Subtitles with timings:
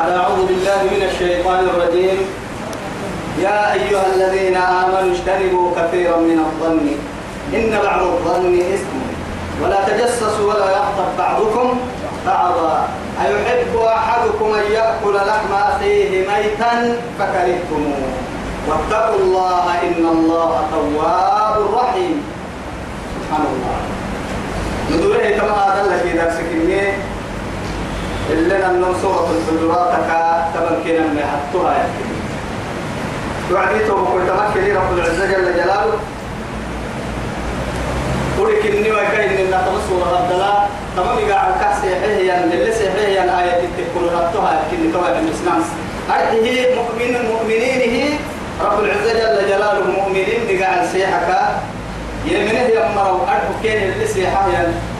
[0.00, 2.18] بعد أعوذ بالله من الشيطان الرجيم.
[3.38, 6.86] يا أيها الذين آمنوا اجتنبوا كثيرا من الظن.
[7.54, 8.96] إن بعض الظن إثم.
[9.62, 11.80] ولا تجسسوا ولا يغتب بعضكم
[12.26, 12.88] بعضا.
[13.26, 18.02] أيحب أحدكم أن يأكل لحم أخيه ميتا فكرهتموه.
[18.68, 22.16] واتقوا الله إن الله تواب رحيم.
[23.16, 23.78] سبحان الله.
[24.90, 26.48] ندوره كما هذا الذي درسك
[28.32, 29.92] اللي لنا سورة الحجرات
[30.54, 31.86] تبن كنا من حطها
[33.52, 35.98] وعديته وقل تمكن رب العزة جل جلاله.
[38.38, 44.62] ولك إني وكاين إن تمسوا ربنا تمام يقع الكاس يحيي اللي سيحيي الآية تكون ربطها
[44.70, 45.62] كن كواعب الإسلام.
[46.10, 48.18] أرحيه مؤمن مؤمنينه
[48.64, 51.50] رب العزة جل جلاله مؤمنين نقع السيحة
[52.26, 54.46] يمنه يمروا أرحو كين اللي سيحة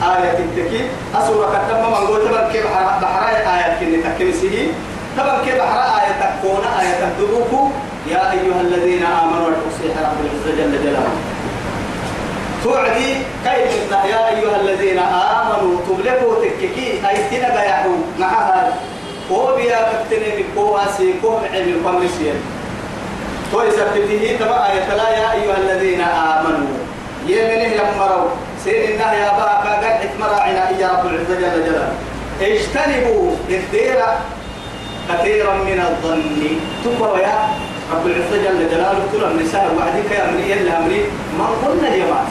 [0.03, 2.65] آية التكي أسورة كتب من قول تبن كيف
[4.41, 4.67] تكنسيه
[5.17, 7.69] تبن كيف بحراء آية تكون؟ آية تدوكو
[8.11, 11.13] يا أيها الذين آمنوا الحسيح رب العزة جل جلاله.
[12.63, 13.13] توعدي
[13.45, 17.89] كيف يا أيها الذين آمنوا تبلغوا تككي أي تنبا يحو
[18.19, 18.73] معها
[19.31, 22.33] هو بيا بكتني بقواسي كوم عين القمر سير
[23.51, 26.67] تو يثبته تبع آية لا يا أيها الذين آمنوا.
[27.27, 28.29] يمنه يمروا
[28.63, 31.93] سين الله يا باكا قد حكمر عنا يا رب العزة جل جلاله.
[32.41, 34.19] اجتنبوا الديرة
[35.09, 36.41] كثيرا من الظن.
[36.83, 37.49] تقوى يا
[37.93, 41.05] رب العزة جل جلاله ترى النساء وعدك يا أمري إلا أمري
[41.37, 42.27] من قلنا اليمات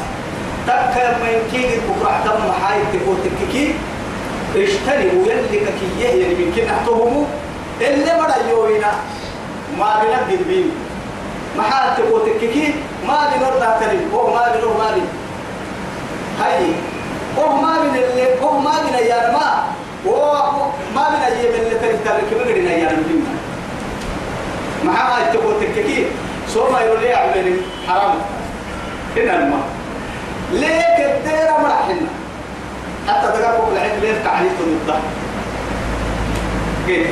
[0.67, 3.75] تكر من كي بكرة تم حايد تقول تككي.
[4.57, 7.25] اجتنبوا يلي ككيه من كنا تهموا
[7.81, 8.93] اللي مرا يوينا
[9.79, 10.71] ما بنقدر بين
[11.57, 12.75] ما حال تقول تككي
[13.07, 15.03] ما بنور تهتري هو ما بنور ما بن
[16.41, 16.67] هاي
[17.39, 19.47] هو ما بن اللي هو ما بن يا ما.
[19.49, 19.60] هو
[21.01, 23.25] ما بن أيام اللي تري كم قدنا يا مهم
[24.85, 26.07] ما حال تقول تككي
[26.55, 28.15] سوما يقول لي عمل حرام.
[29.17, 29.63] هنا الماء.
[30.53, 32.07] ليه كديرة مرحنا
[33.09, 34.99] حتى تقربوا بالعيد ليه تعليق النضة
[36.87, 37.07] كيف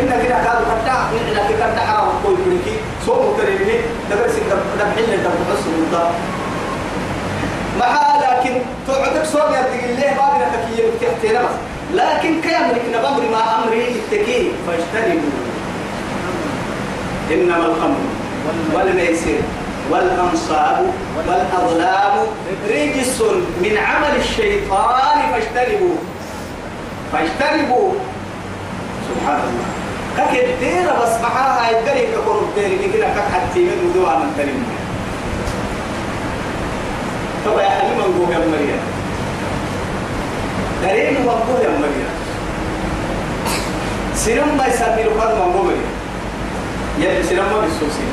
[0.00, 2.08] إن كده كانوا كتا إحنا كده كتا حرام.
[2.24, 2.76] كوي بريكي
[3.06, 3.78] سو متريني
[4.10, 4.42] دبر سك
[4.78, 6.08] دب حل دب بس النضة
[7.78, 8.54] ما لكن
[8.86, 11.54] تعتق صوب يدق الله ما بنا تكيه بتحتنا بس
[11.94, 15.30] لكن كامل كنا بمر ما أمري التكيه فاجتنبوا.
[17.32, 17.96] إنما الخمر
[18.74, 19.38] والميسر
[19.90, 22.26] والأنصاب والأظلام
[22.70, 23.20] رجس
[23.62, 25.96] من عمل الشيطان فاجتنبوا.
[27.12, 27.92] فاجتنبوا.
[29.08, 29.66] سبحان الله.
[30.18, 34.62] ككدير بس معاها يدري كقرب ديري كده كحتي من ودوا من تلم
[37.46, 38.80] طبعا يا حليم نقول يا مريم.
[40.82, 41.60] دارين نقول
[44.24, 45.74] سيرم ما يسمي لقد نقول
[46.98, 48.10] يلي سيرم ما بيسوسين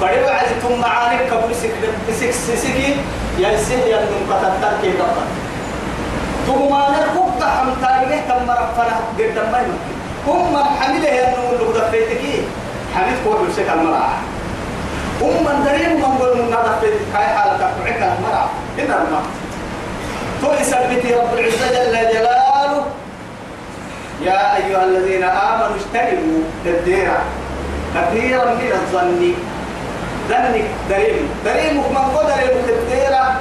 [0.00, 2.96] فدوا عزتم معانك قبل سك سكي
[3.38, 5.26] يا سه يا نم كتتر كي دفع
[6.46, 9.60] ثم أنا كنت حم تاريه تم رفنا قدام ما
[10.26, 12.22] هم من حمله يا نم اللي دفيتك
[12.94, 14.10] حميد كور بسك المرأة.
[15.20, 18.48] هم من دريم من قول من دفيت كاي حالة تقعك المرأة.
[18.78, 19.22] إن الماء
[20.42, 22.55] تو يثبت رب العزة جل جلاله.
[24.22, 27.18] يا أيها الذين آمنوا اجتنبوا الديرة
[27.94, 29.32] كثيرا من الظن.
[30.30, 31.28] ذنك دريم.
[31.44, 33.40] دريم من قدر المكتيرة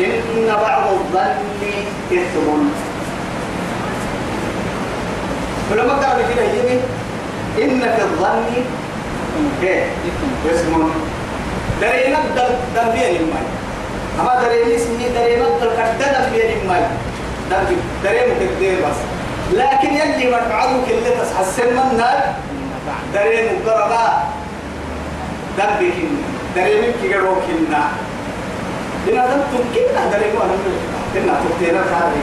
[0.00, 1.38] إن بعض الظن
[2.12, 2.48] إثم.
[5.70, 6.80] فلما قال كده يجي
[7.62, 8.44] إن في الظن
[10.54, 10.90] اسم
[11.80, 13.44] دريم الدل دنبين الماء
[14.20, 16.90] أما دريم اسمه دريم الدل كده دنبين الماء
[18.04, 19.17] دريم كتير بس.
[19.52, 22.34] لكن يلي مرفعه كله تحسن من النار
[23.14, 24.22] دريم قربا
[25.58, 25.94] دبك
[26.56, 27.84] دريم كي جروك إننا
[29.08, 30.56] إن هذا تمكننا دريم وانا
[31.16, 32.22] إننا تكتينا هذه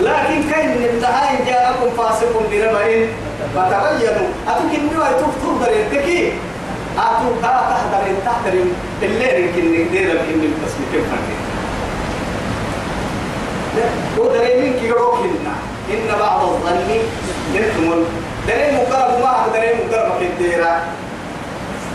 [0.00, 3.06] لكن كاين من التعاين جاءكم فاسق بنبأ
[3.54, 4.28] فتبينوا.
[4.48, 6.32] أتوكل نوع تفتر دريم تكي؟
[6.98, 8.54] أتو تا تحضر تحضر
[9.02, 11.38] اللي يمكن ندير يمكن بس كيف فاكر
[14.18, 15.39] ودريم كي جروك إننا
[15.90, 16.78] إن بعض الظن
[17.56, 17.90] إثم.
[18.48, 20.80] دريم مقرب ما دريم مقرب كتيرا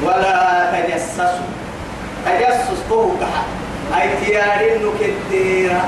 [0.04, 1.46] ولا تجسسوا
[2.26, 3.44] تجسس هو كحا
[4.02, 5.82] أي تيارين نكديرا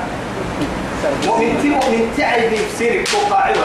[1.26, 3.56] مؤمن تي مؤمن تعي بسيرك فوق عوض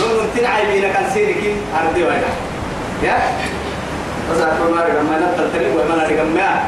[0.00, 1.36] لون تنعي بينا كان سيرك
[1.84, 2.22] أردي وين
[3.02, 3.18] يا؟
[4.32, 6.62] بس أقول ما رجع ما نبتل تريب وما رجع ما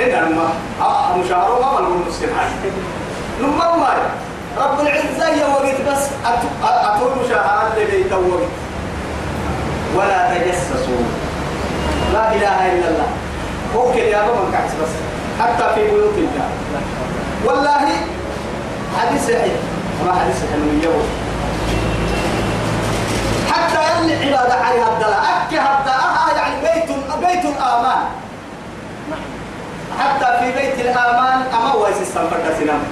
[0.00, 0.48] إن ما
[0.80, 2.46] آه مشاهرة ما ملقون مسلمان
[3.40, 3.94] نمر ما
[4.58, 6.02] رب العزة يا وقت بس
[6.62, 8.38] أتو مشاهرات اللي بيتوا
[9.96, 11.02] ولا تجسسوا.
[12.12, 13.08] لا إله إلا الله.
[13.74, 14.92] ممكن يا من كعس بس.
[15.40, 16.48] حتى في بيوت الله.
[17.44, 17.86] والله
[18.98, 19.58] حديث صحيح.
[20.06, 20.96] ما حديث حلوية
[23.50, 25.22] حتى يلي عبادة عليها الدلاء.
[25.46, 26.90] أكي هدأها يعني بيت
[27.26, 28.02] بيت الآمان.
[30.00, 32.82] حتى في بيت الآمان أما هو يسسن فرد سنام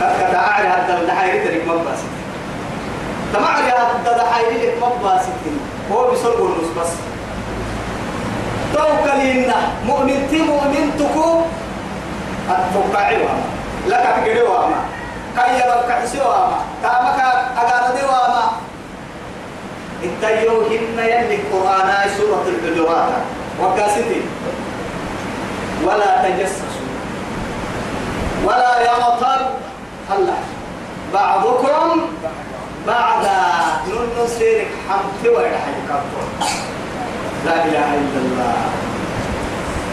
[0.00, 1.12] كذا أعري هذا هذا
[5.92, 6.92] هو بيسرق النص بس.
[8.74, 9.52] توكلين
[9.86, 11.40] مؤمن تي مؤمن تكو.
[12.50, 13.44] أتوقعي وما
[13.86, 14.80] لك تقري وما
[15.36, 17.20] كي يبقى كحسي وما كامك
[17.58, 18.42] أغاردي وما
[20.04, 23.12] اتيوهن يلي القرآن سورة الحجرات.
[23.62, 24.26] وكاسدين
[25.84, 26.86] ولا تجسسوا
[28.44, 29.40] ولا يغتر
[30.10, 30.38] هلا.
[31.14, 32.00] بعضكم
[32.86, 33.26] بعد
[33.88, 35.74] نون سيرك حمت ويرحل
[37.44, 38.56] لا إله إلا الله.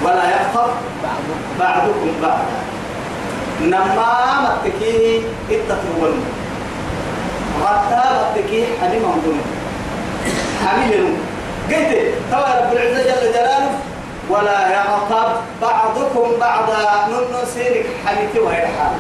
[0.04, 0.70] ولا يغتر
[1.60, 2.60] بعضكم بعدا
[3.62, 5.22] نما متكيه
[5.52, 6.14] التطول
[7.62, 9.42] غتا متكيه حديم أمدون
[10.66, 11.16] حميل
[11.70, 11.92] قلت
[12.32, 13.72] توا رب العزة جل جلاله.
[14.30, 15.30] ولا يغتب
[15.62, 17.08] بعضكم بعضا.
[17.10, 18.96] نن سيرك حنيتي ويرحل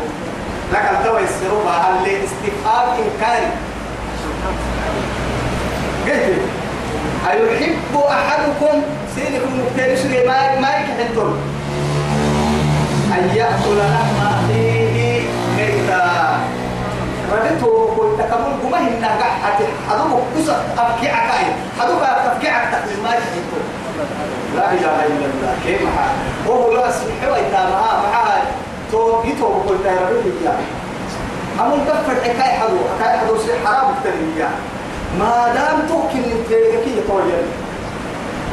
[0.73, 3.49] لكن توا يسروا هل استفهام إنكاري.
[6.05, 6.41] قلت
[7.29, 8.81] أيحب أحدكم
[9.15, 11.37] سيركم مكترس ما ما يكحنتم
[13.13, 15.21] أن يأكل لحم أخيه
[15.57, 16.39] ميتا.
[17.31, 19.59] ردته قلت كمل قمه إنها قحت
[19.89, 21.45] حدوك قصة أبكي عكاي
[21.79, 23.63] حدوك أبكي عكتك ما يكحنتم
[24.55, 25.55] لا إله إلا الله.
[25.65, 26.13] كيف معها
[26.47, 27.52] وهو لا سبحانه تو
[29.85, 30.55] يا ربي يا
[31.61, 34.49] أمون كفر حكاية حدو حكاية حدو سي حرام التنمية
[35.19, 36.49] ما دام توكل انت
[36.83, 37.23] كي يطول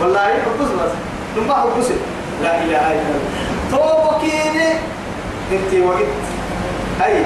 [0.00, 0.92] والله يحبس بس.
[1.36, 1.86] نبا حبس
[2.42, 3.30] لا إله إلا الله.
[3.70, 4.68] تو بكيني
[5.52, 6.12] انت وقت.
[7.00, 7.24] هاي.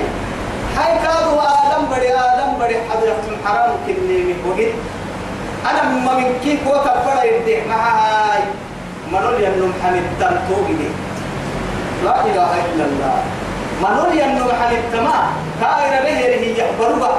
[0.76, 2.50] هاي كادوا آدم بدي آدم
[2.90, 4.74] حدو يختم حرام كني وقت.
[5.70, 8.42] أنا ما من كيف وكبر يديه معاي
[9.12, 10.88] منول ينم حمد تنتوبي
[12.04, 13.22] لا إله إلا الله.
[13.84, 15.16] منول ينم حمد تما
[15.60, 17.10] كاير به هي بروبا.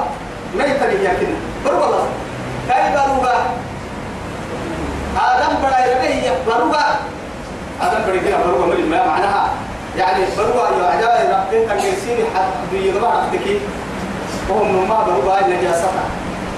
[0.58, 2.06] ما يتري يكنا بروبا الله.
[2.68, 3.34] كاي بروبا؟
[5.16, 6.84] آدم بڑا يربه هي بروبا.
[7.80, 9.44] آدم بڑا كده بروبا من ما معناها؟
[9.98, 13.46] يعني بروبا يا عجائب ربك يسير حد بيغبا ربك
[14.48, 15.88] وهم ما بروبا النجاسة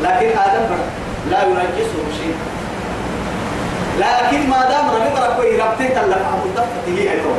[0.02, 0.86] لكن آدم بڑا
[1.30, 2.36] لا ينجسه شيء.
[3.98, 7.34] لكن ما دام ربك ربك ربتك لك عبد الضغط هي أيضا.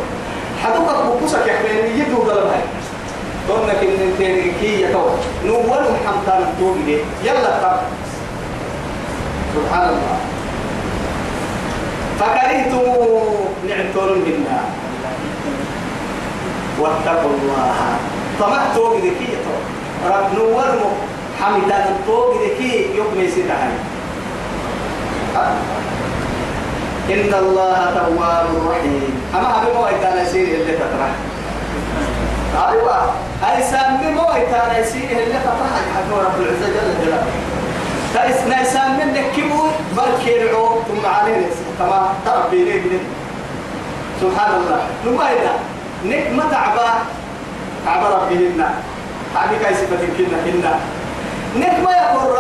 [0.63, 0.87] حدوك
[1.47, 2.61] يا اخواني يدو قلبها
[3.49, 3.87] قلنا كن
[4.19, 5.05] تنكي يتو
[5.45, 7.79] نول حمتان توبي يلا تب
[9.55, 10.17] سبحان الله.
[12.19, 12.85] فكرهتم
[13.69, 14.59] نعتون منا.
[16.79, 17.75] واتقوا الله.
[18.39, 19.31] طمعت توبي ذكي
[20.05, 20.79] رب نول
[21.41, 23.71] حمدان الطوق ذكي يوم يسيرها
[27.09, 29.11] إن الله تواب رحيم.
[29.35, 31.11] أما أبي مو إتانا يسير اللي تطرح
[32.69, 32.97] أيوة.
[33.49, 37.31] أي سامي مو إتانا يسير اللي تطرح حكم رب العزة جل جلاله.
[38.13, 39.63] تايس نايسان من نكبو
[39.97, 41.47] بركيرعو ثم علينا
[41.79, 42.99] كما تربي لي
[44.21, 44.79] سبحان الله.
[45.07, 45.53] نبايدا
[46.05, 46.89] نك ما تعبا
[47.85, 48.65] تعبا ربهن
[49.33, 50.73] تعبي كاي صفتك كنا كنا.
[51.57, 52.39] نك ما يقرر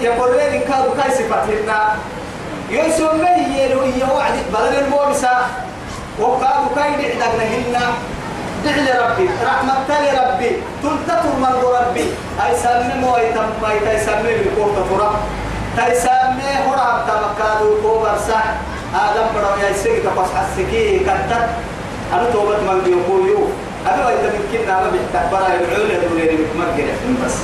[0.00, 1.70] يقرر إن كانوا كاي صفتهن
[2.72, 5.30] يسوم ما هي لو هي وعد بدل المورسة
[6.20, 7.92] وقالوا كاي دعنا
[8.64, 10.50] دعي ربي رحمة تالي ربي
[10.82, 12.06] تلتطر من ربي.
[12.46, 15.20] أي سامي مو أي تم أي تاي سامي بكورة فرا
[15.76, 18.44] تاي سامي هرا تمكادو كوبر سح
[18.94, 21.32] آدم برا يا سيك تقص حسكي كتت
[22.12, 23.46] أنا توبت من بيقولوا
[23.86, 27.34] أنا وإذا ممكن نعم بيحتبرا يدعون يدعون يدعون بس.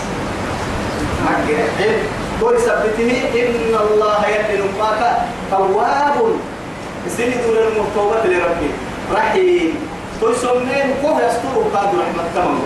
[1.25, 5.02] مكة دول سبته إن الله يدل معك
[5.50, 6.16] تواب
[7.16, 8.71] سيد دول المرتوبة لربي.
[9.14, 9.75] رحيم.
[10.21, 12.59] دول سمين كوه يستر قاد رحمة تمام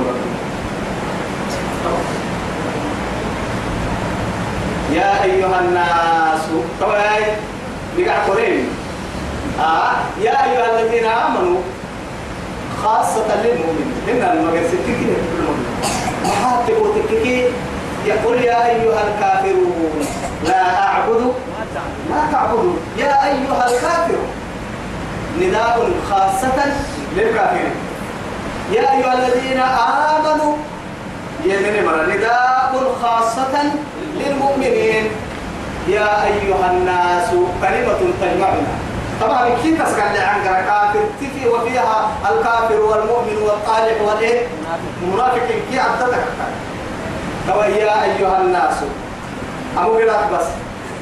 [4.92, 6.40] يا أيها الناس
[6.80, 7.24] طوعي
[7.96, 8.68] بقع قرين.
[9.60, 11.60] آه يا أيها الذين آمنوا
[12.82, 13.92] خاصة للمؤمنين.
[14.08, 15.16] إن المجلس تكيه
[16.24, 17.48] محاتب وتكيه
[18.06, 20.06] يقول يا أيها الكافرون
[20.44, 21.35] لا أعبد
[22.11, 24.28] ما تعبدون يا أيها الكافرون
[25.40, 26.59] نداء خاصة
[27.16, 27.75] للكافرين.
[28.73, 30.54] يا أيها الذين آمنوا
[31.44, 33.54] يمن مرة نداء خاصة
[34.16, 35.11] للمؤمنين.
[35.88, 37.30] يا أيها الناس
[37.62, 38.66] كلمة تجمعنا.
[39.21, 44.47] طبعا كيف تسكن عن كافر؟ تفي وفيها الكافر والمؤمن والطالح والإيه؟
[45.02, 46.25] منافق كي عدتك؟
[47.46, 48.76] تو يا أيها الناس.
[49.78, 49.99] أبو
[50.32, 50.49] بس.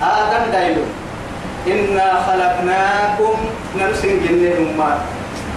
[0.02, 0.82] آدم دايلو.
[1.66, 3.36] إنا خلقناكم
[4.24, 5.00] جنة أمات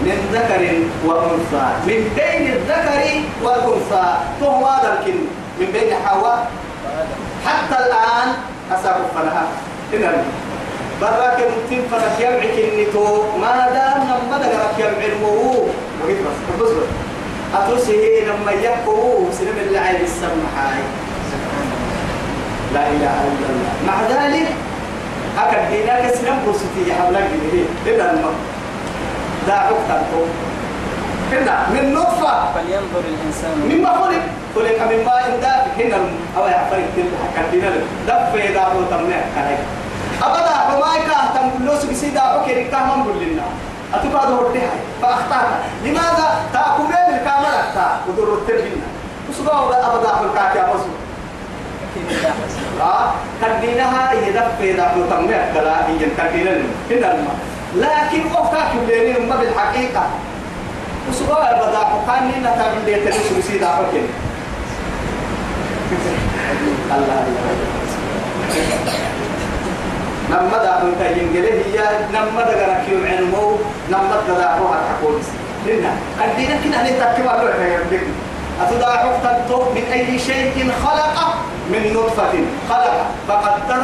[0.02, 0.62] من ذكر
[1.06, 1.66] وأنثى.
[1.88, 4.08] من بين الذكر والأنثى.
[4.42, 4.90] فهو هذا
[5.60, 6.48] من بين حواء.
[7.46, 8.28] حتى الآن
[8.72, 9.44] أسابق فلها
[9.94, 10.24] إن
[11.02, 15.68] براك متين فرك يمعك النتو ما دام نما دقرك يمع المو
[16.04, 16.38] بقيت بس.
[16.62, 17.13] بس بس.
[17.54, 20.84] أتوسي لما يكو سلم اللي عين السمحاي.
[22.74, 23.74] لا إله إلا الله.
[23.88, 24.48] مع ذلك
[25.38, 28.34] أكد ديناك سلم بوستي حبلك به إلا الماء
[29.48, 30.24] داعوك تنتو
[31.32, 32.34] هنا من نطفة.
[32.54, 33.56] فلينظر الإنسان.
[33.70, 34.24] مما خلق.
[34.56, 35.98] خلق من ماء دافق هنا
[36.38, 37.70] أو يعفرق تلك كدينا
[38.08, 39.58] دف يدعو تمنع كهي
[40.24, 41.50] أبدا حمايك أهتم.
[41.60, 43.48] بلوس بسيدا أوكي ركام من لنا
[43.94, 44.60] أتبع دور دي
[45.02, 45.48] فأخطأت
[45.86, 48.88] لماذا؟ تأكلين الكاميرا تا ودور التربينا
[49.30, 50.94] وسبا أبدا حلقات يا مصر
[52.82, 56.52] آه؟ كدينها يدف يدعو تمنع كلا هي كدينا
[56.92, 57.36] هنا الماء.
[57.76, 60.04] لكن وفاك بينهم بالحقيقة.
[61.10, 64.02] وسبا أبدا حقان لنا تعمل دي تلوس بسيدا أوكي
[66.92, 67.74] الله الله.
[70.34, 71.78] نما دا من كاين جله هي
[72.14, 73.58] نما دا غرك يوم علمو
[73.90, 75.16] نما دا دا هو حقول
[75.68, 75.94] لنا
[76.26, 78.00] الدين كنا نتكلم على هذا
[78.62, 81.18] أتدا حقت من أي شيء خلق
[81.70, 82.34] من نطفة
[82.70, 82.98] خلق.
[83.28, 83.84] فقدر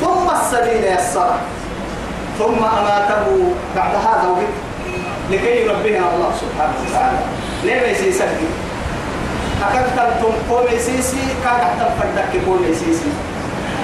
[0.00, 1.30] ثم السبيل يسر
[2.38, 3.26] ثم أماته
[3.76, 4.54] بعد هذا وقت.
[5.30, 7.18] لكي يربيها الله سبحانه وتعالى.
[7.64, 8.28] ليه ما يسيسك
[9.62, 10.08] أكثر
[10.50, 13.10] قوم يسيسي كان أكثر فردك قوم يسيسي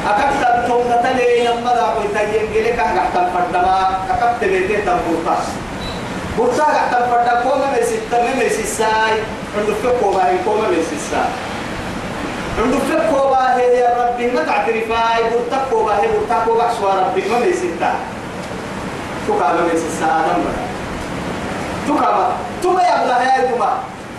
[0.06, 5.36] أكثر توم تلي لما ذا قلت ينجلك أكثر فردما أكثر بيته تنبوتا
[6.38, 9.14] بوتا أكثر فردا كوما مسيتا مسيساي
[9.56, 11.22] عند فكوا باي كوما مسيسا
[12.58, 17.22] عند فكوا باي يا ربي ما تعترفاي بوتا كوا باي بوتا كوا بحسوا ربي.
[17.28, 17.92] ما مسيتا
[19.28, 20.62] تكا مسيسا آدم بنا
[21.88, 22.32] تكا
[22.62, 23.70] تما يبلا هاي تما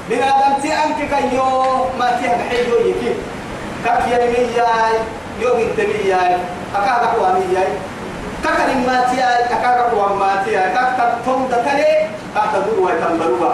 [0.09, 1.43] من آدم تي أنك كيو
[1.99, 3.13] ما تيه بحيجو يكي.
[3.85, 4.47] كاك يمي
[5.41, 6.35] يوم التبي ياي
[6.75, 7.67] أكاد قوامي ياي.
[8.43, 13.53] كاكا ما تياي أكاد قوام ما تياي كاكا توم دكالي كاكا دور ويتنبروا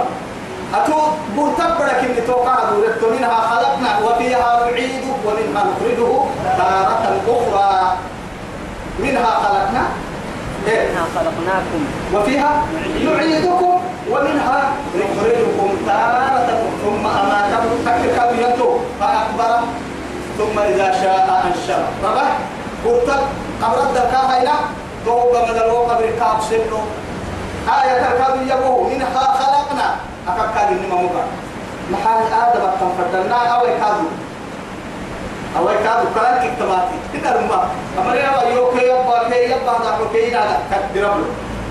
[0.74, 1.00] أتو
[1.36, 6.12] بوتبرك إن توقع دورت منها خلقنا وفيها نعيد ومنها نخرجه
[6.58, 7.98] تارة أخرى.
[9.00, 9.84] منها خلقنا
[10.68, 11.82] إيه؟ منها خلقناكم.
[12.14, 12.52] وفيها
[13.06, 16.48] نعيدكم ومنها نخرجكم تارة
[16.84, 17.76] ثم أماتكم.
[17.86, 19.60] تكتب ينتو؟ فأكبر
[20.38, 21.84] ثم إذا شاء أنشر.
[22.04, 22.32] ربح
[22.86, 23.10] قلت
[23.62, 24.56] قبر الدكا هينا؟
[25.06, 26.80] دوغ مدلو قبر كاب سنو.
[27.78, 29.96] آية تركاب يبوه منها خلقنا.
[30.28, 31.24] أكاكاد إنما مبا
[31.92, 34.08] محال آدم أكام فردنا أو يكادو
[35.58, 37.60] أو يكادو كلام كتماتي كده رمى
[38.00, 40.58] أمر يا يوكي يبا كي يبا دعو كي نادا
[40.94, 41.26] كدربلو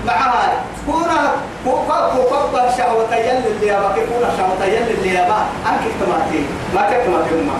[0.07, 0.53] معها
[0.85, 1.19] كونا
[1.65, 5.39] كوكا كوكا شهوة يل اللي يبا كونا شهوة يل اللي يبا.
[5.67, 7.57] أنك كتماتي ما كتماتي ما.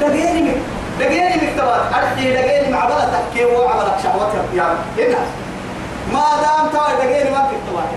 [0.00, 0.56] دقيني مك
[1.00, 5.18] دقيني مكتبات أرحي دقيني مع بلا تحكي وعملك شهوات يا هنا
[6.12, 7.88] ما دام توا دقيني ما كتبات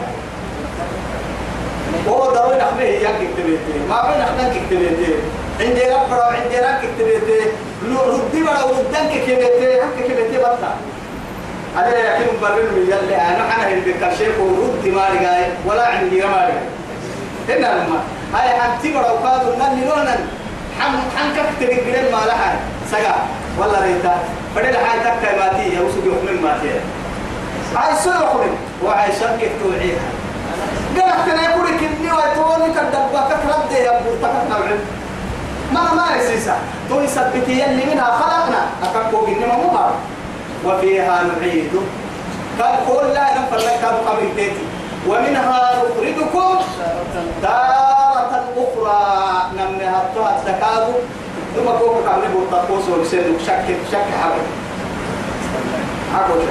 [2.07, 3.79] هو ضروري نحميه يا كتبتي.
[3.89, 5.15] ما بين نحن كتبتي.
[5.59, 7.39] عندي ربنا وعندي رك كتبتي.
[7.85, 9.81] ردي ولا ردنك كتبتي.
[9.81, 10.73] هك كتبتي بطل
[11.77, 13.15] أنا يا كم برر من يلي.
[13.15, 16.67] أنا أنا هل بكرشيك ورد ما رجعي ولا عندي ما رجعي
[17.49, 17.99] هنا لما.
[18.33, 20.17] هاي حتى برا وقادوا نن نونا
[20.79, 22.59] حن كتر الجريم ما لها.
[22.91, 23.15] سجا
[23.59, 24.15] ولا ريتا.
[24.55, 25.75] بدل هاي تك ماتي.
[25.75, 26.69] يا وسوق يحمل ماتي.
[27.75, 28.53] هاي سوق يحمل.
[28.83, 30.07] وهاي شركة توعيها
[30.97, 34.09] قالت أنا يقول لك إني وتوني كدبا كترد يا أبو.
[34.21, 34.77] تكتنا
[35.73, 36.55] ما ما يسيسا.
[36.89, 38.61] تو يثبتي يلي منها خلقنا.
[38.83, 39.79] أكاكو إنما مو
[40.65, 41.71] وفيها نعيد
[42.59, 43.83] قال كل لا نفر لك.
[44.07, 44.63] قبل تيتي.
[45.07, 46.59] ومنها نخرجكم
[47.41, 50.93] تارة أخرى نمنها الطهى التكاد
[51.55, 54.41] ثم كوكو كامل بوتاكوس ولسنك شك شك حبل
[56.15, 56.41] حبل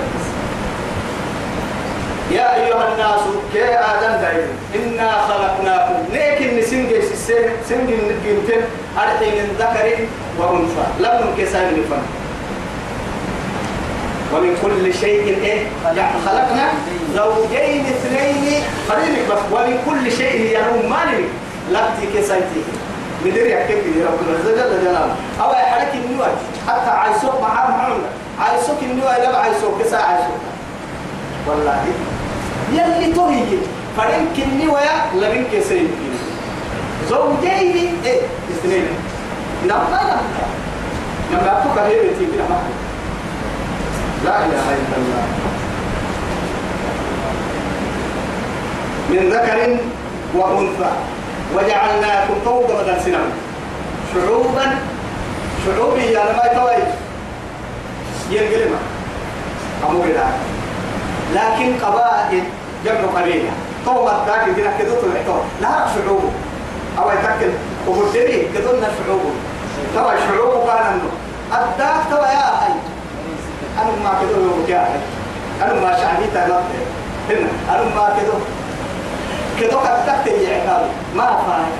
[2.32, 3.20] يا أيها الناس
[3.52, 6.90] كي آدم دايم إنا خلقناكم لكن نسنج
[7.68, 8.62] سنج نجيمتين
[8.98, 9.98] أرحي من ذكر
[10.38, 12.02] وأنثى لم نكسان لفن
[14.34, 15.66] ومن كل شيء إيه
[16.26, 16.68] خلقنا
[17.14, 21.28] زوجين اثنين خلينك بس ومن كل شيء ينوم مالك
[21.70, 22.62] لبتي كسيتي
[23.24, 26.26] بدري يحكي لي ربنا جل جلاله أو يحرك النور
[26.68, 27.94] حتى عايزوك معاه معنا
[29.90, 30.50] ساعة شوكا
[31.46, 31.84] والله
[32.72, 33.58] يلي تهي
[33.96, 35.90] فرن كني ويا لمن كسرين
[37.10, 37.50] زوجيه
[38.04, 38.20] إيه
[38.50, 38.86] اثنين
[39.68, 40.16] نعم لا لا
[41.32, 42.60] لما أبوك هي بيتي بلا ما
[44.24, 45.26] لا إله إلا الله.
[49.10, 49.58] من ذكر
[50.34, 50.92] وأنثى.
[51.56, 53.18] وجعلناكم فوق بدل سنة
[54.14, 54.66] شعوبا
[55.66, 56.82] شعوبي يا لما يتوي
[58.30, 58.78] ينقلما
[59.88, 60.04] أمو
[61.34, 62.44] لكن قبائل
[62.84, 63.50] جمع قبيلة.
[63.86, 66.32] طوبة ذاك دينا كدو تلعتو لا شعوب.
[66.98, 67.52] أو يتكل
[67.86, 69.32] وقدري كدونا شعوب.
[69.94, 71.10] توا شعوب كان عنده
[71.52, 72.72] الداك توا يا أي
[73.80, 75.00] أنا ما كدو يا أي
[75.62, 76.62] أنا ما شعبي تغلط
[77.30, 78.32] هنا أنا ما كدو
[79.60, 80.86] كدو كتكت يعقاب
[81.16, 81.72] ما فاهم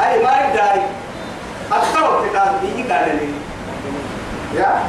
[0.00, 0.82] هاي ما يداري
[1.72, 3.28] أكثر كتاب يجي قال لي
[4.60, 4.82] يا؟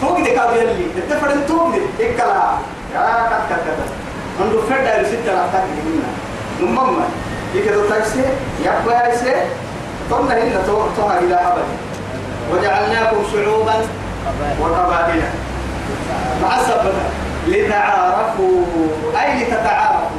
[0.00, 2.50] توقي دي كاب يلي التفرن توقي إكلا
[2.94, 3.92] يا كت كت كت
[4.40, 6.10] عنده فرد على ستة رحتك هنا
[6.60, 7.04] نمما
[7.54, 8.22] يكدو تاكسي
[8.62, 9.34] يبقى يسي
[10.10, 11.64] ثم هنا تو تو إلى أبد
[12.52, 13.74] وجعلناكم شعوبا
[14.60, 15.22] وقبائل.
[16.42, 16.94] مع السبب
[17.48, 18.64] لتعارفوا.
[19.20, 20.18] أي لتتعارفوا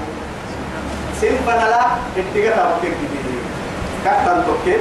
[1.21, 1.85] سنفنا لا
[2.17, 3.39] اتقاطع بكتير
[4.05, 4.77] كتن توكي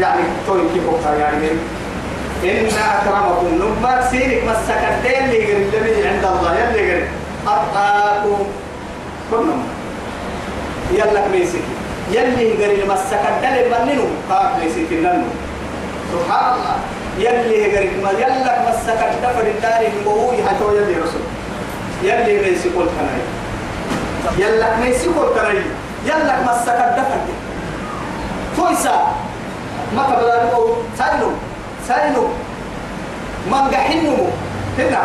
[0.00, 0.82] يعني توني كيف
[1.20, 1.48] يعني
[2.44, 7.08] إن أكرمكم نما سيرك مسكتين اللي الذي عند الله يلي قريب
[7.46, 8.46] أتقاكم
[9.30, 9.62] كلهم
[10.92, 11.64] يلا ميسك
[12.10, 14.90] يلي قريب مسكتين مننو قاك ميسك
[16.12, 16.76] سبحان الله.
[17.18, 21.24] يلي قريب ما يلا مسكتين فرداري وهو يحتوى يلي رسول.
[22.02, 23.22] يلي ميسك الكناي
[24.38, 25.62] يلا ميسك الكناي
[26.06, 27.34] يلا مسكتين فرداري
[28.56, 28.96] فويسا.
[29.96, 30.30] ما قبل
[30.98, 31.30] ساينو
[31.88, 32.24] ساينو
[33.46, 34.28] من قحنه.
[34.78, 35.02] هنا.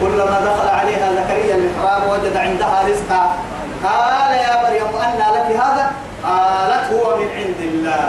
[0.00, 3.22] كلما دخل عليها زكريا المحراب وجد عندها رزقا.
[3.84, 5.92] قال يا مريم أنى لك هذا؟
[6.24, 8.04] قالت هو من عند الله.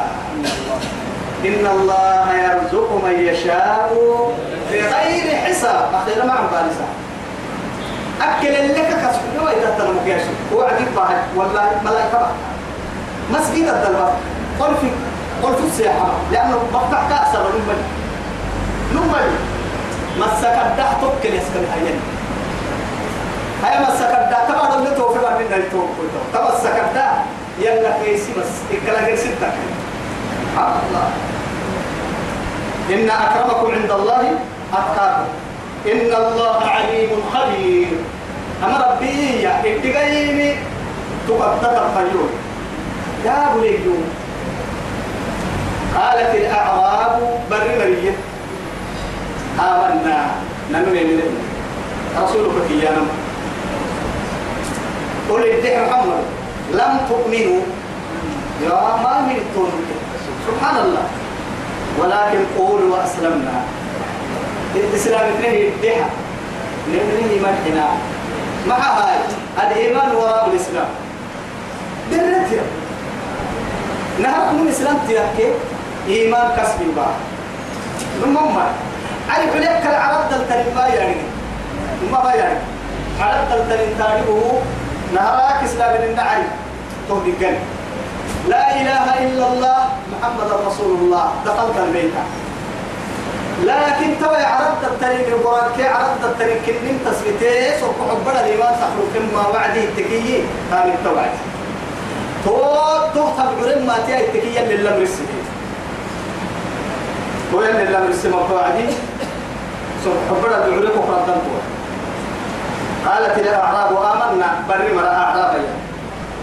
[1.46, 3.92] إن الله يرزق من يشاء
[4.72, 5.90] بغير حساب.
[5.94, 6.86] أخيرا ما عم بالسا
[8.22, 10.38] أكل لك كسب وإذا تنمك يا شيخ.
[10.54, 10.88] هو عجيب
[11.36, 12.32] والله ملائكة
[13.32, 14.12] مسجد الدلبر
[14.60, 14.88] قل في
[15.44, 16.12] قل في السياحة.
[16.32, 17.80] لأنه مفتح كأسر نمبل
[18.94, 19.30] نمبل
[20.18, 22.00] مسك الدح تبكل يسكن هايين
[23.64, 27.24] هاي مسك الدح تبع اللي توفي بعد من التوب كله تمسك الدح
[27.60, 28.52] يلا كيسي بس.
[28.72, 29.18] إكلا غير
[30.52, 31.08] ستة الله.
[32.90, 34.24] إن أكرمكم عند الله
[34.74, 35.30] أتقاكم.
[35.92, 37.88] إن الله عليم خبير.
[38.64, 40.56] أما ربي يا إتقايني
[41.28, 42.30] تقدر الخيول
[43.26, 44.04] يا بليجون
[45.96, 47.16] قالت الأعراب
[47.52, 48.16] بر مريم
[49.60, 50.20] آمنا.
[50.72, 51.20] نمني من
[52.18, 53.04] رسولك كيانا
[55.30, 56.24] قل الدح محمد.
[56.74, 57.62] لم تؤمنوا.
[58.64, 59.40] يا ما من
[60.48, 61.06] سبحان الله.
[62.00, 63.56] ولكن قولوا أسلمنا
[64.76, 66.10] الإسلام اثنين الدحى.
[66.88, 67.88] نمني مرحنا
[68.68, 69.18] مع هاي؟
[69.64, 70.90] الإيمان وراء الإسلام.
[72.12, 72.66] درتها.
[74.20, 75.52] نهاركم الإسلام تيكي
[76.08, 77.14] إيمان كسب البار
[78.26, 78.68] نمما
[79.36, 81.16] أي بلك العرب دلتن ما يعني.
[82.12, 82.60] ما يعني.
[83.20, 84.62] عرب دلتن تاريخه.
[85.14, 86.44] نهارك إسلام النعي.
[87.10, 87.34] تهدي
[88.50, 89.41] لا إله إلا
[91.12, 92.16] الله دخلت البيت.
[93.68, 99.48] لكن توي عرضت الطريق القرآن كي عرضت الطريق كنين تسبيتي سوف حبنا الإيمان تخلو كما
[99.48, 101.36] وعدي التكيي كان التوعد
[102.46, 102.56] تو
[103.14, 105.28] تو تبعرم ما تي التكيي اللي لم رسمي
[107.54, 108.86] هو اللي لم رسمي وعدي
[110.04, 111.42] سوف حبنا بعرم وقرآن
[113.06, 115.74] قالت الأعراب آمنا بري مرا أعرابيا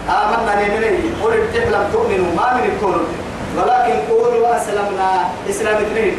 [0.09, 1.33] آمنا نمني قل
[1.73, 3.18] لم تؤمنوا ما من الكون.
[3.57, 5.11] ولكن قولوا أسلمنا
[5.49, 6.17] إسلام اثنين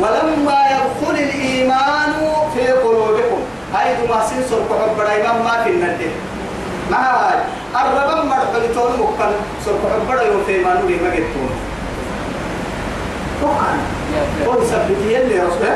[0.00, 2.12] ولما يدخل الإيمان
[2.54, 3.40] في قلوبكم
[3.74, 6.12] هاي ما سنسر كحب إمام ما في الندين
[6.90, 7.38] ما هاي
[7.74, 9.32] الرب مرحل تون مكان
[9.64, 11.50] سر كحب يوم في إيمان ولي ما جتون
[13.42, 13.78] مكان.
[14.46, 15.66] قول سبتي اللي رسول.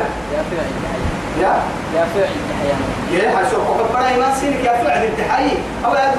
[1.41, 1.63] يا
[1.95, 2.81] يا؟ فعل التحيان
[3.13, 6.15] يا حشو كحب إيمان سينك يا فعل التحيي أو يا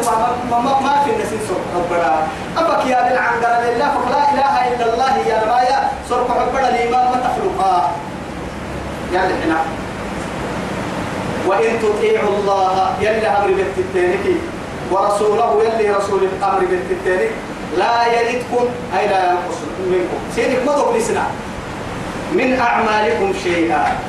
[0.51, 1.91] ما ما ما في الناس سر كحب
[2.58, 5.89] أبك يا بالعنقر لله فلا إله إلا الله يا
[6.39, 7.91] كحب الإيمان ما تخلقها
[9.12, 9.62] يلا هنا.
[11.47, 14.25] وإن تطيعوا الله يلي أمر بالتتانك
[14.91, 17.32] ورسوله يلي رسول الأمر بالتتانك
[17.78, 18.65] لا يلدكم
[18.99, 19.58] أي لا ينقص
[19.91, 20.19] منكم.
[20.36, 21.23] سيدك مضوا بلسنا
[22.34, 23.99] من أعمالكم شيئا.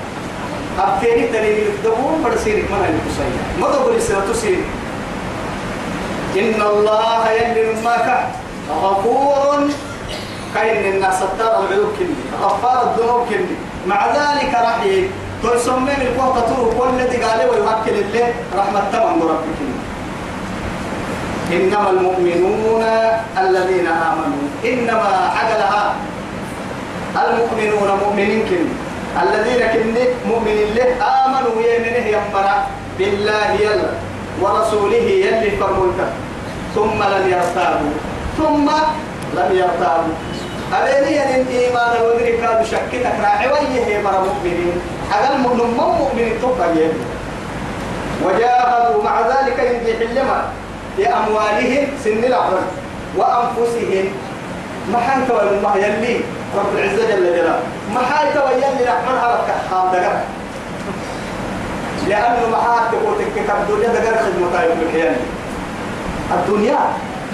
[0.79, 4.59] أبتيني تنين يفدقون برسيرك من هاي القصية ما تقول السنة تسير
[6.37, 8.27] إن الله يلي ماك
[8.83, 9.69] غفور
[10.55, 13.55] كاين الناس ستار العيوب كني غفار الذنوب كني
[13.87, 15.09] مع ذلك رحي
[15.43, 19.61] تسمى من قوة تطور كل الذي قال ويوكل الله رحمة تمام ربك
[21.53, 22.83] إنما المؤمنون
[23.39, 25.95] الذين آمنوا إنما عقلها
[27.17, 28.67] المؤمنون مؤمنين كن
[29.23, 29.95] الذين كن
[30.29, 30.89] مؤمنين له
[31.25, 32.57] آمنوا يمنه يمبرا
[32.99, 33.91] بالله يلا
[34.43, 36.01] ورسوله يلي فرمولك
[36.75, 37.95] ثم لم يرتابوا.
[38.39, 38.67] ثم
[39.35, 40.15] لم يرتابوا
[40.73, 44.81] أبيني أن إيمان الودري كانوا شكتك راعي ويه مرا مؤمنين.
[45.11, 46.89] حقا المؤمن مؤمن تبقى
[48.25, 50.43] وجاهدوا مع ذلك ينجي حلما
[50.99, 52.67] بأموالهم سن الأحرم
[53.17, 54.07] وأنفسهم.
[54.93, 55.31] ما حانت
[55.63, 56.21] ما يلي؟
[56.57, 57.61] رب العزة جل جلاله.
[57.95, 60.21] ما حانت ويلي هرك خام دقر.
[62.09, 65.17] لأنه ما حانت قوتك كالدنيا دقر خدمة يوم
[66.33, 66.81] الدنيا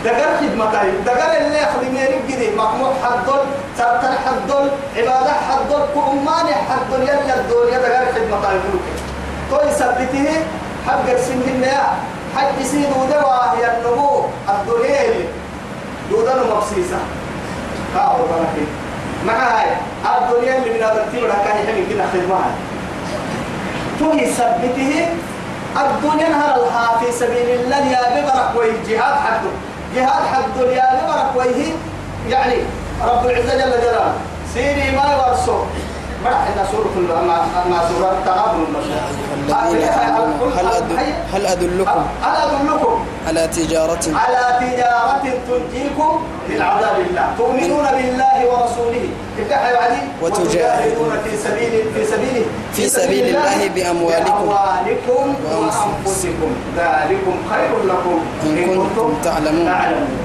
[0.06, 0.64] دقر خدمة
[1.06, 3.40] دقر اللي يخدم يريد جدي مقموح حدل
[3.78, 8.80] سرطان حدل عبادة حدل كأمان حدل يلي الدنيا دقر خدمة يوم
[9.50, 10.28] توي سبته
[10.86, 11.82] حق سنين يا.
[12.36, 14.24] حج سيد ودوا هي النمو.
[14.48, 15.26] الدنيا
[16.10, 16.98] دودن مبسيسة
[17.94, 18.66] كاو بركي
[19.26, 19.68] مع هاي.
[20.04, 22.50] الدنيا اللي من الترتيب لها كان يحمي كنا خدمها
[23.98, 25.06] توي سبته
[25.76, 26.56] الدنيا نهر
[27.00, 29.50] في سبيل الله يا ببرك وي جهاد حده
[29.94, 31.72] جهاد حد يا ببرك ويه
[32.28, 32.54] يعني
[33.04, 34.12] رب العزة جل جلاله.
[34.54, 35.58] سيري ما يورسو
[36.24, 36.94] مرح إن سورة
[37.70, 38.66] ما سورة تغابن
[40.56, 40.96] هل أدل
[41.32, 44.04] هل أدلكم؟ هل أدلكم؟ على تجارة.
[44.14, 46.12] على تجارة تنجيكم
[46.48, 47.26] من عذاب الله.
[47.38, 49.08] تؤمنون بالله ورسوله.
[49.38, 51.12] افتح يا عدي وتجاهدون.
[51.24, 56.50] في سبيل في سبيله في سبيل الله بأموالكم بأموالكم وأنفسكم.
[56.76, 58.18] ذلكم خير لكم.
[58.42, 59.66] إن كنتم تعلمون.
[59.66, 60.18] تعلمون.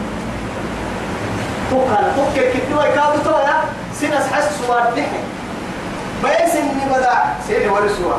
[1.72, 3.58] تقال تقل كتوا يكادوا تويا
[4.00, 5.22] سنس حس واردحي
[6.24, 7.06] بيس إني
[7.48, 8.14] سيدي ورسوا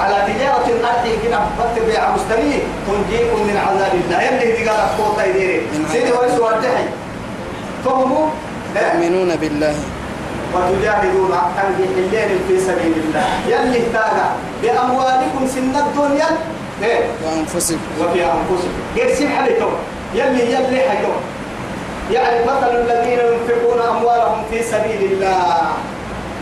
[0.00, 4.22] على تجارة أرضي كنا بتبيع مستني تنجيكم من عذاب الله.
[4.22, 5.66] يلي دي قال قوة يديري.
[5.92, 6.84] سيدي ورسوا واردحي
[7.84, 8.26] فهموا؟
[8.76, 9.74] يؤمنون بالله.
[10.54, 13.26] وتجاهدون أنجح الليل في سبيل الله.
[13.48, 14.28] يلي تاغا
[14.62, 16.28] بأموالكم سن الدنيا.
[16.82, 17.80] إيه؟ وأنفسكم.
[18.00, 18.74] وفي أنفسكم.
[18.96, 19.72] قرسي حليتم
[20.14, 21.16] يلي يلي حيتم
[22.10, 25.68] يعني مثل الذين ينفقون أموالهم في سبيل الله.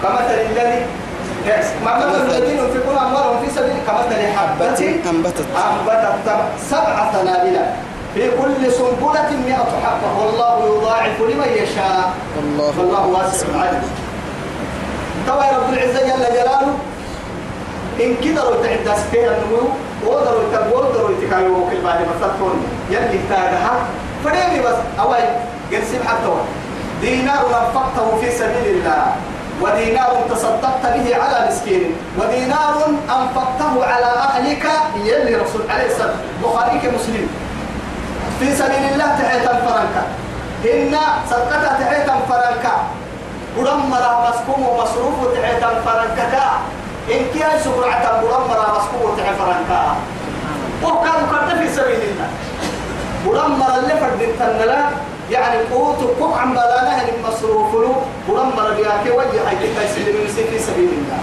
[0.03, 0.87] كمثل الذي
[1.85, 4.79] مثل الذين ينفقون أموالهم في سبيل كمثل حبة.
[5.11, 5.47] أنبتت.
[5.57, 6.29] أنبتت
[6.71, 7.57] سبع سنابل
[8.15, 10.09] في كل سنبلة مئة حبة.
[10.19, 12.13] والله يضاعف لمن يشاء.
[12.37, 13.83] والله والله واسع عليم.
[15.29, 16.75] طبعا رب العزة جل جلاله
[18.01, 19.69] إن كدروا تعد سكيها النمو
[20.07, 23.75] ودروا يتبوا ودروا يتكايوا كل بعد ما تطون يلي تاجها
[24.25, 25.17] فريمي بس أوي
[25.73, 26.33] قرسم حتى
[27.01, 29.07] دينار أنفقته في سبيل الله.
[29.63, 31.97] ودينار تصدقت به على مسكين.
[32.19, 32.75] ودينار
[33.19, 34.65] أنفقته على أهلك
[35.05, 36.17] يلي رسول عليه السلام.
[36.43, 37.29] بخاري كمسلم
[38.41, 40.03] في سبيل الله تحية فرنكا
[40.65, 40.95] إن
[41.31, 42.75] صدقتها تحية فرنكا
[43.59, 46.49] ودمر مسكوم ومصروف تحية فرنكا
[47.11, 49.83] إن كان سبرعة ودمر مسكوم تحية فرنكا
[50.85, 52.29] وكان قد في سبيل الله.
[53.27, 54.83] ودمر اللي فرد التنلا
[55.31, 60.59] يعني قوت كوك عم بلانا هن المصروف له ودمر بياك وجه هاي تكاي من في
[60.59, 61.21] سبيل الله.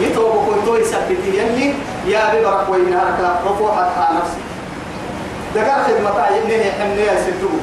[0.00, 1.74] يتوب كنتو يثبتي يلي
[2.06, 4.42] يا ببرك وين هرك رفوحة نفسي
[5.54, 7.60] دقار خدمة يبنيه حمنيه سدوه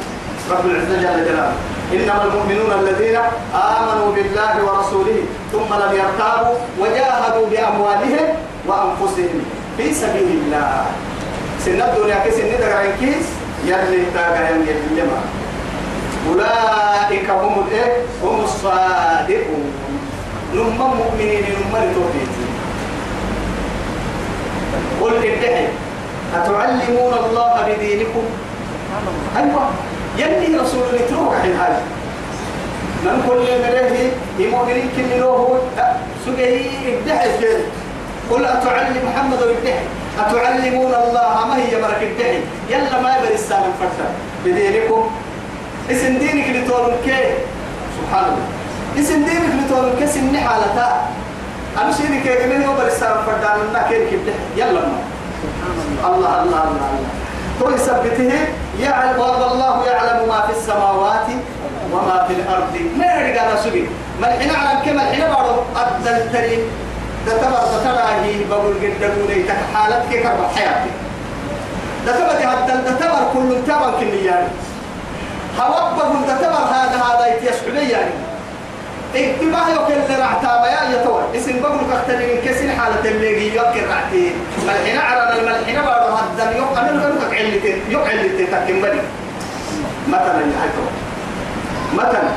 [0.51, 1.53] رب العزة جل جلاله.
[1.93, 3.17] إنما المؤمنون الذين
[3.53, 5.19] آمنوا بالله ورسوله
[5.51, 8.27] ثم لم يرتابوا وجاهدوا بأموالهم
[8.67, 9.45] وأنفسهم
[9.77, 10.85] في سبيل الله.
[11.65, 13.27] سن الدنيا كسن دقار كيس.
[13.65, 15.21] يلي تاقا يلي لما
[16.29, 19.71] أولئك هم الإيه؟ هم الصادقون.
[20.53, 22.45] نم مؤمنين نم لتوفيتي
[25.01, 25.67] قل ادعي
[26.35, 28.25] أتعلمون الله بدينكم؟
[29.37, 29.69] أيوة.
[30.17, 31.81] يلي رسول نتروح عن هذا.
[33.05, 35.59] من كل مريه يمؤمنين كل له
[36.25, 37.29] سجي ادعي
[38.31, 39.79] قل أتعلم محمد ادعي
[40.19, 44.07] أتعلمون الله ما هي بركة ادعي يلا ما يبر السالم فرشا
[44.45, 45.09] بدينكم.
[45.91, 47.23] اسم دينك لتولن كي؟
[47.97, 48.47] سبحان الله.
[48.99, 50.87] اسم دينك لتولن كي؟ سن حالتا.
[51.81, 54.99] أنا شيء كي قلنا يبر السالم فرشا لنا كيرك ادعي يلا ما.
[56.07, 57.11] الله الله الله الله.
[57.61, 58.31] هو يثبته.
[58.79, 61.27] يعلم والله يعلم ما في السماوات
[61.93, 62.73] وما في الأرض.
[62.97, 63.83] ما يرجع نسوي
[64.21, 66.63] ما الحين على كم؟ الحين بارو أدل
[67.25, 70.91] تري دتبر دتراهي بقول قد قولي تك حالتك كرب حياتك؟
[72.07, 74.47] دتبر هذا دتبر كل تبر كنيان
[75.59, 78.11] هوبهم دتبر هذا هذا يتيسحبي يعني.
[79.15, 84.31] اتباع يوكل رعتا يا يتوى اسم بقول كختني من كسر حالة اللي يوكل رعتي
[84.67, 89.01] ملحنا على الملحنا بارو هذا يوم أنا لك علتي يوم علتي تكمل بني.
[90.07, 90.69] مثلا يا
[91.93, 92.29] مثلا.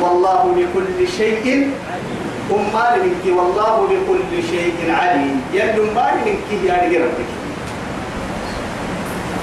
[0.00, 1.70] والله بكل شيء
[2.52, 5.42] أمال منك والله بكل شيء عليم.
[5.52, 7.30] يد أمال منك يا ربك.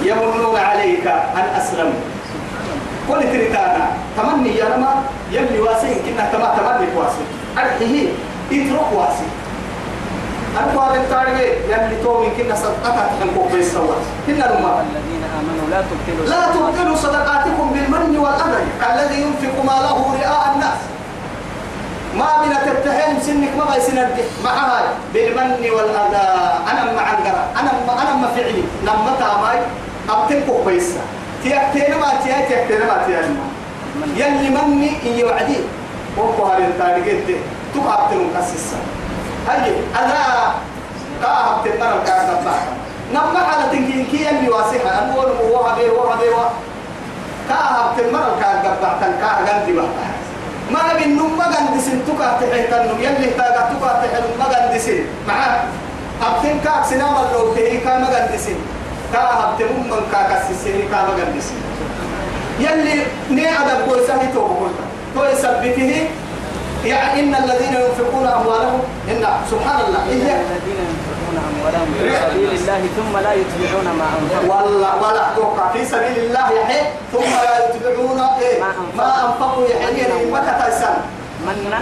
[0.04, 2.02] يمنون عليك أن أسلموا
[3.10, 3.88] قل تريتانا.
[4.18, 5.04] تمني يا رما.
[5.32, 5.96] يلي واسي.
[6.06, 7.24] كنا تما تمني واسي.
[7.58, 8.08] أرحيه.
[8.52, 9.28] يترك واسي.
[10.60, 11.40] أنكو هذا التاريخ.
[11.72, 16.42] يلي تو من كنا صدقات تنكو في السوات كنا لما الذين آمنوا لا تبطلوا لا
[16.54, 18.62] تبطلوا صدقاتكم بالمن والأذى.
[18.90, 20.97] الذي ينفق ماله رئاء الناس.
[22.16, 26.28] ما من تتهم سنك ما بيسند مع هاي بالمن والأذى.
[26.72, 28.64] أنا مع القرى أنا أنا ما فعلي.
[28.84, 29.60] لما تاماي
[30.10, 31.00] أبتنكو بيسا
[31.44, 33.36] تيكتين ما تيا تيكتين ما تيا
[34.16, 35.58] يلي مني إيه وعدي
[36.18, 37.06] وقو هاي التاريخ
[37.76, 38.78] تقعد تنكسسا
[39.48, 39.74] هاي.
[40.00, 40.54] أنا
[41.24, 42.28] قاعد تنقل قاعد
[43.14, 45.28] نما على تنكين كي يلي واسحة أنور
[45.78, 46.50] بيه وها بيه
[47.50, 50.12] كاهب تمر كاهب قبعتن كاهب قندي بحتها
[50.74, 55.64] ما بين نم ما قندسين تكا تحيتن يلي تاقا تكا تحيتن ما قندسين معاه.
[56.28, 58.58] أبتن كاك سنام اللو تهي كا ما قندسين
[59.14, 61.62] كاهب تمم من كاك السيسيني كا ما قندسين
[62.60, 62.96] يلي
[63.32, 64.70] ني أدب بويسه توبه
[65.16, 66.08] تو يثبته
[66.86, 68.80] يعني إن الذين ينفقون أموالهم.
[69.12, 70.02] إن سبحان الله.
[70.10, 74.56] إيه؟ الذين ينفقون أموالهم في سبيل الله ثم لا يتبعون ما أنفقوا.
[74.56, 75.72] ولا ولا توقع.
[75.74, 76.82] في سبيل الله يحيي
[77.14, 79.28] ثم لا يتبعون إيه؟ ما أنفقوا.
[79.28, 80.98] أنفقوا يحيي ما كتايسان
[81.46, 81.74] من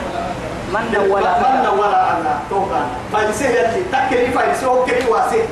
[0.74, 2.40] من ولا من ولا أنا.
[2.50, 2.82] توقع.
[3.14, 3.84] فايسه يلي.
[3.92, 5.44] تكري فايسه وكري واسه.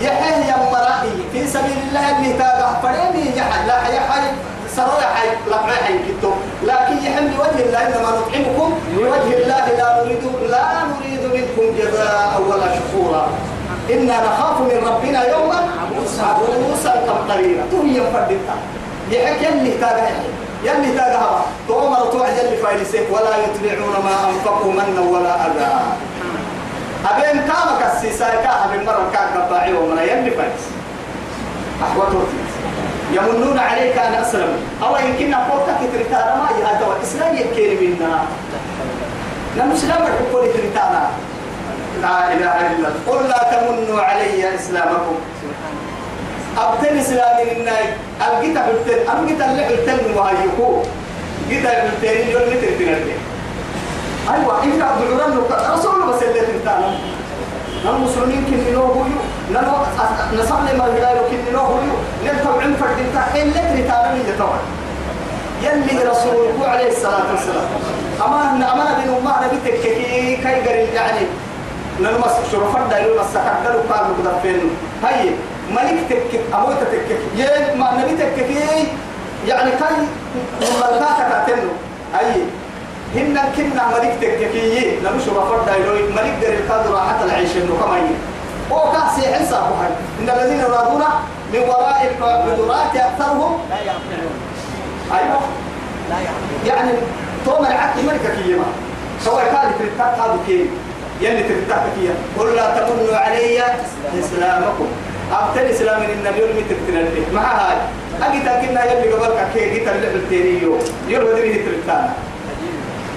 [0.00, 1.12] يحيي يا مرائي.
[1.32, 4.30] في سبيل الله اللي تاقع فريني يحيي لا يحيي
[4.76, 8.70] سروا يحيي لا يحيي كتو لكن يحمي وجه الله إنما نطعمكم.
[8.96, 13.24] لوجه الله لا نريد لا نريد منكم جزاء ولا شكورا.
[13.90, 16.26] إنا نخاف من ربنا يوما عبوسا.
[17.08, 18.56] قمطريرا تهي فردتا
[19.10, 20.08] يحكي اللي تاقع
[20.64, 25.70] يلي تاقع تومر توعد اللي فايلسيك ولا يتبعون ما أنفقوا منا ولا أذى.
[27.10, 30.64] أبين كامك السيساي كاها من مرة كان قباعي ومنا يلي فايلس
[31.82, 32.24] أحوته
[33.12, 34.52] يمنون عليك أن أسلم.
[34.82, 36.94] أو يمكن أقولك تريتانا ما يهدوا.
[36.96, 38.24] الإسلام يكير منا
[39.58, 41.10] نمسلم الحكول تريتانا
[42.02, 42.92] لا إله إلا الله.
[43.08, 45.16] قل لا تمنوا علي إسلامكم.
[46.58, 47.84] أبتل إسلامي للناي.
[48.16, 50.82] الجيتا بلتن الجيتا اللي بلتن وهايكو
[51.48, 53.20] جيتا بلتن يوم نترتنا ليه
[54.32, 55.32] أيوة إنت عبد الغرام
[55.74, 56.90] رسول بس اللي تنتانا
[57.84, 59.04] المسلمين كن له هو
[59.50, 59.76] نلو
[60.38, 61.78] نصلي ما هدايو كن هو
[62.24, 63.16] نلتو عن فرد إنت.
[63.36, 64.64] إلا تريتانا من يتوعد
[65.62, 67.68] يلي رسول الله عليه الصلاة والسلام.
[68.26, 71.26] أمان أمان بن أمه نبي تككي كي قريب يعني.
[72.00, 74.70] نلمس شرفت دايلو مسكت دلو قال مقدفين
[75.04, 75.30] هاي
[75.70, 77.20] ملك تكك أبوي تكك.
[77.36, 78.88] يه ما نبي تككي
[79.46, 80.06] يعني كان
[80.60, 81.70] ملكات كاتنو
[82.14, 82.42] هاي
[83.14, 88.08] هن كنا ملك تككي نلمس شرفت دايلو ملك قريب قال راحة العيش إنه كما هي.
[88.70, 89.90] أو كاسي حساب هاي.
[90.20, 91.04] إن الذين يرادون
[91.52, 94.36] من وراء القدرات أكثرهم لا يعقلون.
[95.12, 95.40] أيوه
[96.10, 96.60] لا يعقلون.
[96.66, 96.90] يعني
[97.46, 98.64] توم العقل ملكة كيما
[99.24, 100.70] سواء كان ترتاح هذا كيما
[101.20, 103.62] يلي ترتاح كيما قل لا تمنوا علي
[104.18, 104.88] إسلامكم.
[105.32, 107.34] أبتل إسلام من النبي يوم ترتنا به.
[107.34, 107.76] مع هاي.
[108.22, 110.78] أجد أكنا يلي قبلك كي جيت اللي بالتيني يوم.
[111.08, 112.08] يوم ودري ترتاح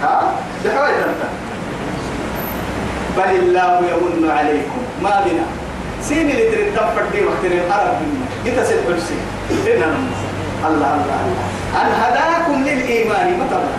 [0.02, 0.32] ها؟
[0.66, 1.32] بحوالي ترتاح
[3.18, 4.82] بل الله يمن عليكم.
[5.04, 5.46] ما بنا.
[6.02, 8.80] سيني اللي ترتاح فردي وقت العرب منا جيت سيد
[9.76, 9.86] إنا
[10.68, 11.48] الله الله الله.
[11.82, 13.70] أن هداكم للإيمان؟ مثلا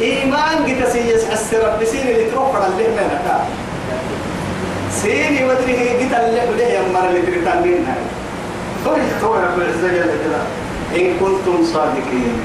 [0.00, 3.40] إيمان جيت سيس السرب بسيني اللي تروح اللي منك
[5.02, 7.94] سيني ودري هي جيت اللي يا مر اللي ترتاح منا
[8.84, 10.46] قول قول رب العزة جل جلاله
[10.96, 12.40] إن كنتم صادقين.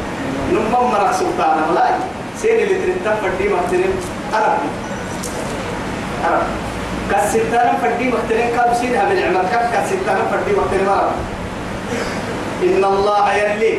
[0.51, 1.93] نمم مرة سلطان ملاي
[2.41, 4.59] سيني اللي ترتاح فردي وقت العرب
[6.23, 6.43] عرب.
[7.11, 9.45] كالستانة فردي مختلين كاب سيدها بالعمل.
[9.51, 11.13] كالستانة فردي مختلين مرة
[12.63, 13.73] إن الله يلي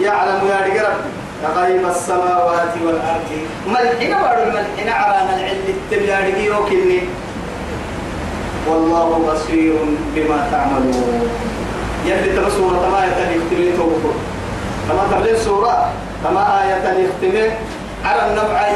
[0.00, 1.02] يعلم يا رب
[1.56, 3.30] غيب السماوات والأرض.
[3.68, 7.00] ملحنا وارو الملحنا عرانا العلم التبياري وكني
[8.68, 9.74] والله بصير
[10.14, 11.30] بما تعملون.
[12.06, 14.14] يلي ترى سورة ما يتني توبكم
[14.88, 15.92] كما تبلين سورة
[16.24, 17.50] كما آية يختمين
[18.04, 18.74] على النبعي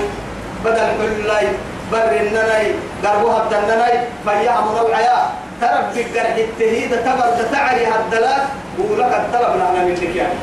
[0.65, 1.47] بدل كل لاي
[1.93, 2.75] بر النناي
[3.05, 5.19] قربوها بدنناي فيها منوعيا
[5.61, 8.43] ترب الجرح التهيد تبر تعري هالدلال.
[8.79, 10.35] ولك الطلب لنا منك يعني.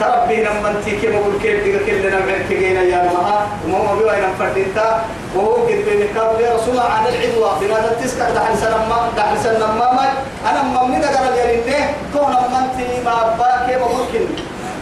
[0.00, 4.32] سرب بينا من تيكي مقول كيف ديك كلنا معك جينا يا مها وما بيوا ينام
[4.38, 8.98] فردينتا وهو قد بين كاب يا رسول الله عن العدوى بما تسكت دحل سنة ما
[9.16, 10.04] دحل سنة ما ما
[10.50, 14.24] أنا ما من قال يا رينه كون من تي ما با كيف ممكن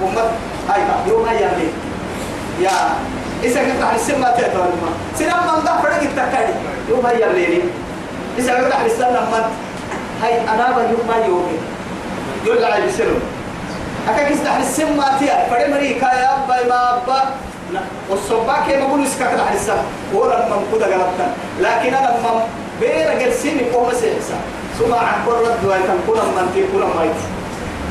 [0.02, 0.22] وما
[0.68, 1.66] هاي يوم هاي يعني
[2.60, 2.70] يا
[3.44, 4.90] إذا كنت سنة ما تهتم ما.
[5.18, 6.54] سنة ما ده فرق التكاري
[6.90, 7.58] يوم هاي يعني
[8.38, 9.50] إذا كنت سنة ما
[10.22, 11.58] هاي أنا بيوم ما يومي
[12.44, 13.37] يقول لعي بسلم
[14.08, 15.46] أكاك استحل السم ما تيا.
[15.50, 17.20] فري مريكا يا أبا ما أبا.
[18.10, 19.82] والصباك كي بقول إسكاك لحل السم.
[20.14, 21.26] ولا من كده قلبتا
[21.60, 22.40] لكن أنا من
[22.80, 24.38] بير جلسيني قوم سيحسا
[24.78, 27.26] ثم عن كل رد ويتم كل من تي كل ما يتي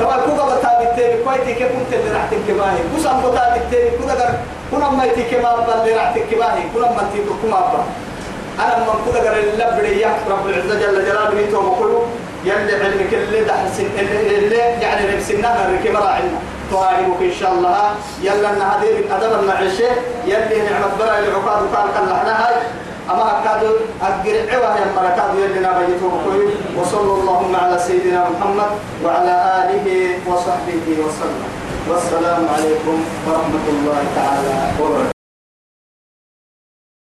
[0.00, 4.34] طبعا كوكا بتابي تاني كويتي كيف كنت اللي راح تكباهي كوسام بتابي تاني كودا قر
[4.70, 7.80] كل ما يتي كما أبا اللي راح تكباهي كل ما تي كما أبا.
[8.58, 9.64] أنا من كودا قر اللي
[10.30, 11.64] رب العزة جل جلاله يتوب
[12.48, 16.38] يلي علمك اللي دحسن اللي يعني نفسنا نركب راعنا
[16.70, 17.78] تواربك إن شاء الله.
[18.22, 19.90] يلا أن هذه من أدب المعيشة
[20.32, 22.56] يلي نعمة برا اللي عقاد وقال قال هاي
[23.10, 23.70] أما هكذا
[24.02, 26.44] أقرع يا مركاد يلي نبيته بكوي
[26.76, 28.70] وصلى اللهم على سيدنا محمد
[29.04, 29.86] وعلى آله
[30.26, 31.48] وصحبه وسلم.
[31.88, 35.17] والسلام عليكم ورحمة الله تعالى وبركاته.